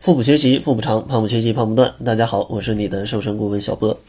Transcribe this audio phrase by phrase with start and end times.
[0.00, 1.94] 腹部学习，腹部长；胖不学习，胖不断。
[2.02, 4.00] 大家好，我是你的瘦身顾问小波。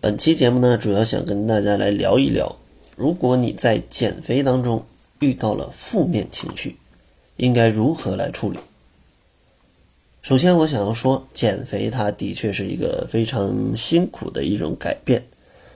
[0.00, 2.54] 本期节目呢，主要想跟大家来聊一聊，
[2.94, 4.84] 如果你在减肥当中
[5.18, 6.76] 遇到了负面情绪，
[7.36, 8.60] 应该如何来处理？
[10.22, 15.26] 首先，我想要说，减肥它的确是一个非常辛苦的一种改变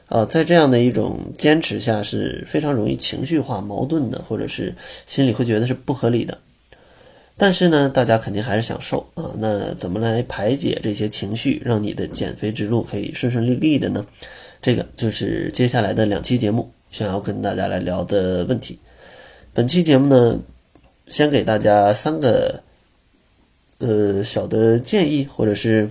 [0.06, 4.76] 啊，在这样的一种坚持下，是非常容易情绪化、矛盾的，或者是
[5.08, 6.38] 心里会觉得是不合理的。
[7.36, 9.32] 但是呢，大家肯定还是想瘦啊。
[9.38, 14.06] 那怎么来排解这些情绪，让你的减肥之路可以顺顺利利的呢？
[14.62, 18.78] 这个就是接下来的两期节目想要跟大家来聊的问题。
[19.52, 20.38] 本期节目呢，
[21.08, 22.62] 先给大家三个
[23.78, 25.90] 呃小的建议或者是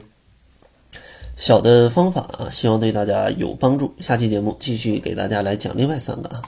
[1.37, 3.93] 小的方法啊，希望对大家有帮助。
[3.99, 6.41] 下期节目继续给大家来讲另外三个啊。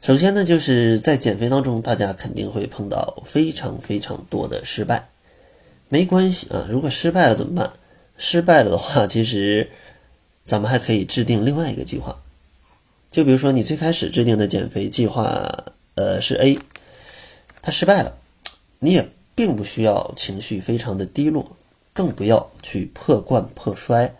[0.00, 5.10] 首先呢，就是在减肥当中，大家肯定会碰到非常非常多的失败。
[5.90, 7.72] 没关系啊，如果失败了怎么办？
[8.16, 9.70] 失败了的话，其实
[10.46, 12.16] 咱们还可以制定另外一个计划。
[13.10, 16.58] 就比如说，你最开始制定的减肥计划，呃，是 A，
[17.60, 18.16] 它失败了，
[18.78, 21.56] 你也并不需要情绪非常的低落，
[21.92, 24.14] 更不要去破罐破摔。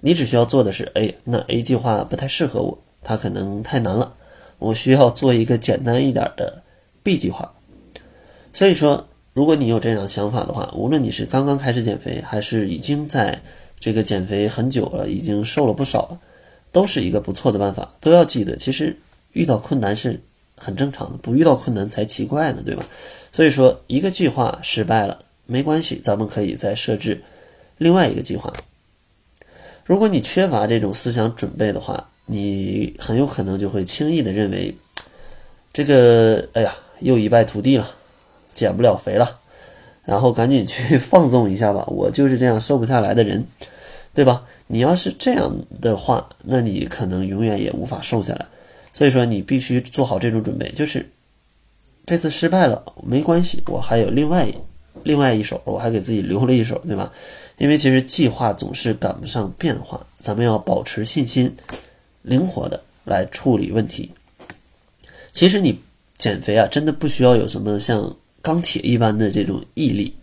[0.00, 4.16] 你只需要做的是，哎，那 A 计划不太适合我，它可能太难了。
[4.64, 6.62] 我需要做一个简单一点的
[7.02, 7.54] B 计划，
[8.52, 13.42] 所以说，如果你有这样想法的话，无论你是刚刚开始减肥，还是已经在
[13.78, 16.18] 这个减肥很久了，已经瘦了不少了，
[16.72, 17.94] 都是一个不错的办法。
[18.00, 18.96] 都要记得，其实
[19.32, 20.22] 遇到困难是
[20.56, 22.86] 很正常的，不遇到困难才奇怪呢，对吧？
[23.32, 27.22] 所以说，一个计划失败了没关系，咱们可以再设置
[27.76, 28.52] 另外一个计划。
[29.84, 34.74] 如果你缺乏这种思想准备的话，你很有可能就会轻易的认为，
[35.72, 37.90] 这个哎呀又一败涂地了，
[38.54, 39.40] 减不了肥了，
[40.04, 41.84] 然后赶紧去 放纵一下吧。
[41.88, 43.46] 我就是这样瘦不下来的人，
[44.14, 44.44] 对吧？
[44.68, 48.46] 你要是这样的话，那你可能永远也无法瘦下来。
[48.94, 51.10] 所以说，你必须做好这种准备，就是
[52.06, 54.48] 这次失败了没关系，我还有另外
[55.02, 57.12] 另外一手，我还给自己留了一手，对吧？
[57.58, 61.54] 因为其实计划总是赶不上变化，咱们要保持信心。
[62.24, 64.10] 灵活的来处理问题。
[65.30, 65.80] 其实你
[66.16, 70.14] 减肥啊，真的不需要有什么像钢铁一般的这种毅力，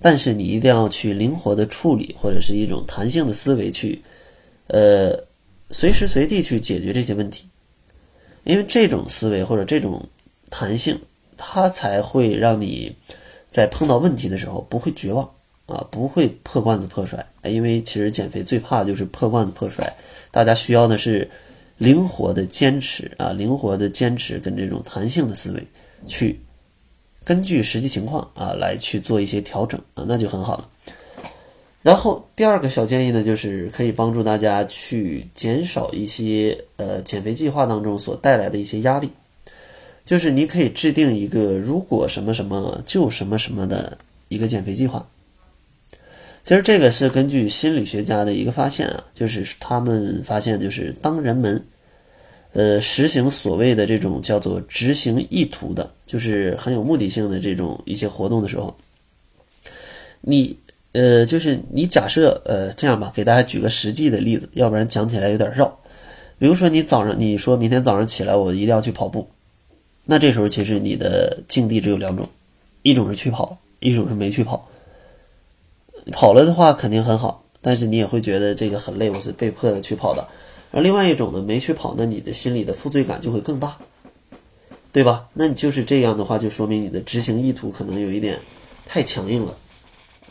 [0.00, 4.02] 但是你一定要去灵活的处理，或者是一种弹性的思维去，
[4.66, 5.24] 呃，
[5.70, 7.46] 随时随地去解决这些问题。
[8.44, 10.08] 因为这种思维或者这种
[10.50, 11.00] 弹性，
[11.36, 12.96] 它才会让你
[13.48, 15.30] 在碰到问题的时候不会绝望
[15.66, 17.24] 啊，不会破罐子破摔。
[17.44, 19.96] 因为其实减肥最怕就是破罐子破摔，
[20.32, 21.30] 大家需要的是。
[21.78, 25.62] 灵活的坚持啊，灵活的坚持跟这种弹性的思维，
[26.06, 26.40] 去
[27.24, 30.68] 根据实际情况啊来去做一些调整啊，那就很好了。
[31.82, 39.10] 然后第二个小建议呢，就是可以帮助大家去减少一些呃减肥计划当中所带来的一些压力，
[40.04, 43.98] 就是你可以制定一个如果什么什么就什么什么的
[44.28, 45.06] 一个减肥计划。
[46.46, 51.66] 其实这个是根据心理学家的一个发现啊，就是他们发现，就是当人们，
[52.52, 58.76] 呃，实行所谓的这种叫做执行意图的，就是很有目的性的这种一些活动的时候，
[60.20, 60.56] 你，
[60.92, 65.76] 呃，就是你假设，呃，这样吧，给大家举个实际的例子，要不然讲起来有点绕。
[66.38, 69.28] 比如说你早上，你说明天早上起来我一定要去跑步，
[70.04, 72.28] 那这时候其实你的境地只有两种，
[72.82, 74.68] 一种是去跑，一种是没去跑。
[76.12, 80.26] 跑了的话肯定很好，但是你也会觉得这个很累，我是被迫的去跑的。
[80.72, 83.76] 而另外一种呢，没去跑，那你的心里的负罪感就会更大，
[84.92, 85.28] 对吧？
[85.34, 88.38] 那你就是这样的话，就说明你的执行意图可能有一点
[88.86, 89.54] 太强硬了，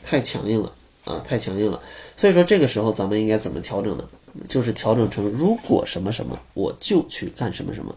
[0.03, 0.72] 太强硬了
[1.06, 1.81] 啊，太强硬了。
[2.18, 4.03] 所以说这个时候咱们应该怎么调整呢？
[4.50, 7.96] 就是调整成如果什么什么，我就去干什么什么。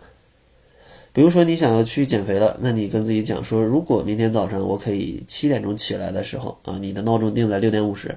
[1.19, 8.17] 比如说你想要去减肥了，那你跟自己讲说，如果明天早上我可以七点钟起来的时候啊，你的闹钟定在六点五十，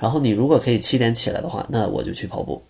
[0.00, 2.60] 然后你如果可以七点起来的话，那我就去跑步。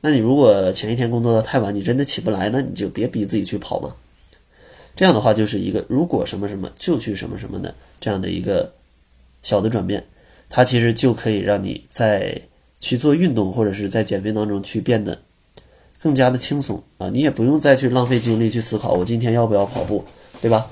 [0.00, 3.94] 那你如果前一天工作的太晚，你真的起不来，那你就别逼自己去跑嘛。
[4.96, 8.72] 这样的话就是一个如果什么什么就去什么什么的这样的一个
[9.42, 10.02] 小的转变，
[10.48, 12.40] 它其实就可以让你在
[12.80, 15.18] 去做运动或者是在减肥当中去变得。
[16.04, 20.04] 更加的轻松啊，你也不用再去浪费精力去思考我今天要不要跑步，
[20.42, 20.66] 对吧？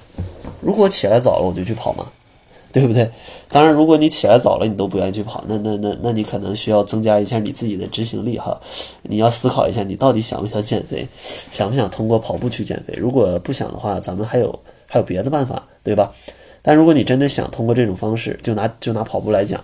[0.60, 2.06] 如果起来早了，我就去跑嘛，
[2.70, 3.10] 对不对？
[3.48, 8.60] 当然，如果你起来早了，你都不愿意去跑，那那那那你可能需要增加一下你自己的执行力哈。
[9.04, 11.08] 你要思考一下，你到底想不想减肥，
[11.50, 12.92] 想不想通过跑步去减肥？
[12.98, 16.12] 如果不想的话，咱们还有还有别的办法，对吧？
[16.60, 19.58] 但如果你真的想通过这种方式，就拿就拿跑步来讲，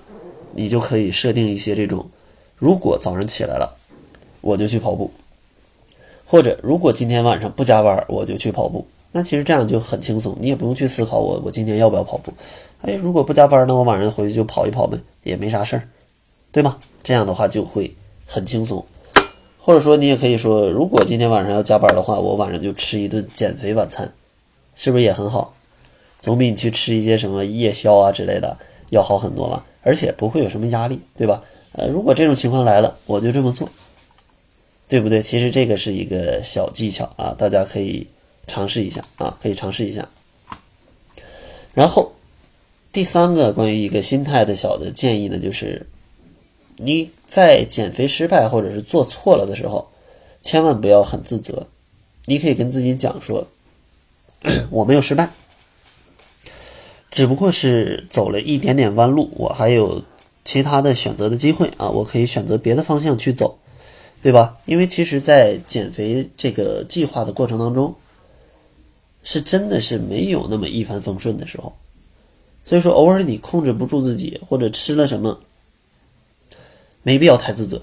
[0.55, 2.06] 你就可以设定一些这种：
[2.56, 3.76] 如果早上起来了，
[4.41, 5.11] 我就去跑步；
[6.31, 8.87] 或者如果今天晚上不加班，我就去跑步。
[9.13, 12.31] 那其实这样就很轻松，你也不用去思考我我今天要不要跑步。
[12.83, 15.89] 哎，如果不加班，那我晚上回去就跑一跑呗，也没啥事儿，
[16.53, 16.79] 对吧？
[17.03, 17.91] 这样的话就会
[18.27, 18.85] 很轻松。
[19.59, 24.13] 或者说你也可以说，如果今天晚上要加班的话，我晚上就吃一顿减肥晚餐，
[24.75, 25.55] 是不是也很好？
[26.21, 28.55] 总比你去吃一些什么夜宵啊之类的
[28.91, 29.65] 要好很多吧？
[29.83, 31.43] 而且不会有什么压力，对吧？
[31.73, 33.67] 呃，如果这种情况来了，我就这么做，
[34.88, 35.23] 对不对？
[35.23, 38.06] 其实这个是一个小技巧啊，大家可以。
[38.50, 40.08] 尝试一下啊，可以尝试一下。
[41.75, 42.12] 然后
[42.90, 45.87] 第三个关于一个心态的小的建议呢，就是
[46.79, 49.90] 你在减肥失败或者是做错了的时候，
[50.40, 51.67] 千万不要很自责。
[52.25, 53.46] 你可以跟自己讲说，
[54.73, 55.29] 我没有失败，
[57.11, 60.02] 只不过是走了一点点弯路，我还有
[60.43, 63.58] 其他的选择的机会啊，我可以选择别的方向去走，
[64.23, 64.59] 对吧？
[64.67, 67.94] 因为其实，在减肥这个计划的过程当中。
[69.25, 71.75] 是真的是没有那么一帆风顺的时候，
[72.65, 75.41] 所以说偶尔你控制不住自己，或者吃了什么，
[77.03, 77.82] 没必要太自责，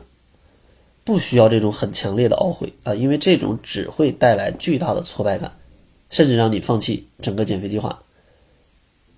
[1.03, 5.51] 不需要这种很强烈的懊悔啊，因为这种只会带来巨大的挫败感，
[6.09, 8.01] 甚至让你放弃整个减肥计划。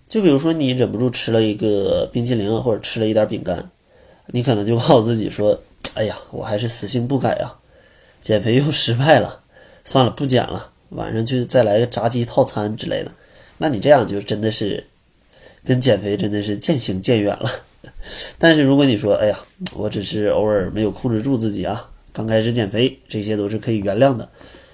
[0.09, 3.71] 就比如说你忍不住吃了一个冰淇淋，或者吃了一点饼干，
[4.27, 5.61] 你可能就告诉自己说
[5.97, 7.57] ：“哎呀，我还是死性不改啊，
[8.21, 9.41] 减肥又失败了，
[9.83, 13.11] 算了，不减了。”晚上去再来个炸鸡套餐之类的，
[13.57, 14.85] 那你这样就真的是
[15.65, 17.51] 跟减肥真的是渐行渐远了。
[18.39, 19.37] 但是如果你说，哎呀，
[19.75, 24.29] 我只是偶尔没有控制住自己啊，刚开始减肥，这些都是可以原谅的。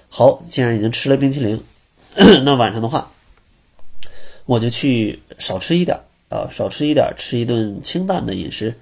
[0.08, 1.60] 好，既然已经吃了冰淇淋，
[2.44, 3.10] 那晚上的话，
[4.46, 5.98] 我就去少吃一点
[6.28, 8.76] 啊，少吃一点，吃一顿清淡的饮食，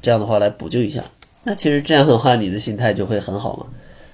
[0.00, 1.04] 这样的话来补救一下。
[1.44, 3.66] 那其实这样的话，你的心态就会很好嘛。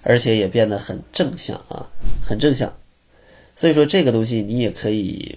[0.05, 1.87] 而且也变得很正向啊，
[2.25, 2.73] 很正向。
[3.57, 5.37] 所以说这个东西你也可以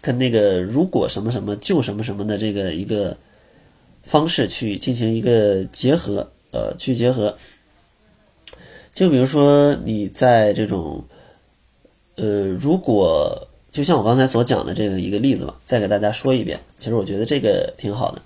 [0.00, 3.16] 跟那个如果什么什么就什么什么的这个一个
[4.02, 7.36] 方式去进行一个结合，呃，去结合。
[8.92, 11.04] 就比如说你在这种，
[12.16, 16.58] 呃，如果就像我刚才所讲的这个一个例子嘛，再给大家说一遍。
[16.78, 18.22] 其实我觉得这个挺好的。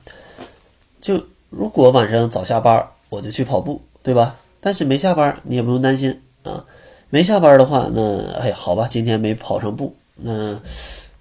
[1.02, 4.36] 就如果晚上早下班儿，我就去跑步，对吧？
[4.60, 6.66] 但是没下班，你也不用担心啊。
[7.10, 10.60] 没下班的话，那哎，好吧，今天没跑上步，那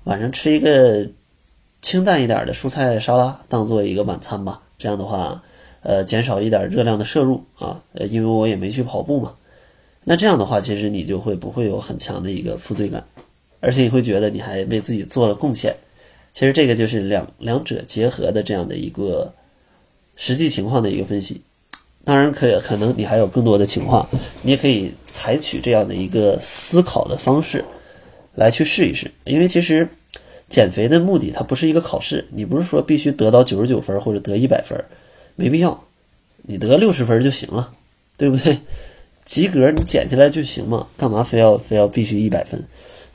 [0.05, 1.07] 晚上吃一个
[1.83, 4.59] 清淡一点的蔬菜沙拉，当做一个晚餐吧。
[4.79, 5.43] 这样的话，
[5.83, 7.79] 呃，减少一点热量的摄入啊。
[7.93, 9.35] 呃，因为我也没去跑步嘛。
[10.03, 13.03] 那这样的话，其实你就会不会有很强的一个负罪感，
[13.59, 15.75] 而且你会觉得你还为自己做了贡献。
[16.33, 19.31] 其实这个就是两两者结合的这样的一个
[20.15, 21.41] 实际情况的一个分析。
[22.05, 24.07] 当然可以，可能你还有更多的情况，
[24.41, 27.63] 你也可以采取这样的一个思考的方式
[28.35, 29.09] 来去试一试。
[29.23, 29.87] 因为其实
[30.49, 34.83] 减肥的目的它不是一个考试，你不是说必须得到九十九分或者得一百分，
[35.35, 35.83] 没必要，
[36.41, 37.71] 你得六十分就行了，
[38.17, 38.57] 对不对？
[39.25, 42.61] 及格你减下来就行嘛，干嘛非要非要必须一百分，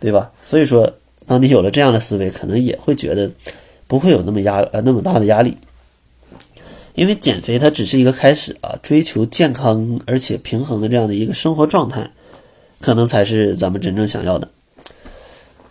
[0.01, 0.33] 对吧？
[0.43, 0.91] 所以说，
[1.27, 3.31] 当你有了这样的思维，可能也会觉得
[3.87, 5.59] 不会有那么压呃那么大的压力。
[6.99, 12.11] 因为减肥它只是一个开始啊，追求健康而且平衡的这样的一个生活状态，
[12.81, 14.49] 可能才是咱们真正想要的。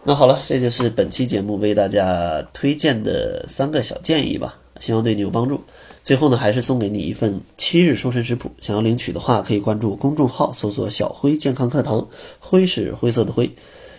[0.05, 5.59] 那好了，这就是本期节目为大家推荐的三个小建议吧，希望对你有帮助。
[6.01, 12.07] 最后呢，还是送给你一份七日瘦身食谱，想要领取的话，可以关注公众号搜索“小辉健康课堂”，
[12.39, 13.51] 辉是灰色的灰。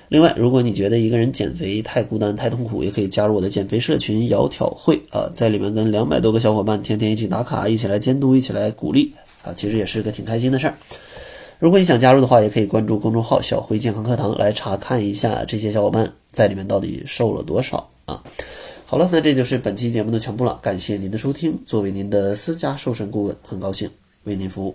[0.09, 9.13] 另外，如果你觉得一个人减肥太孤单、太痛苦，也可以加入我的减肥社群“窈窕会”啊，在里面跟两百多个小伙伴天天一起打卡，一起来监督，一起来鼓励
[9.43, 10.75] 啊，其实也是个挺开心的事儿。
[11.59, 18.23] 如果你想加入的话，也可以关注公众号“小辉健康课堂”来查看一下这些小伙伴在里面到底瘦了多少啊。
[18.87, 21.59] 好了，那这就是本期节目的全部了，感谢您的收听。
[21.67, 23.91] 作为您的私家瘦身顾问，很高兴
[24.25, 24.75] 为您服务。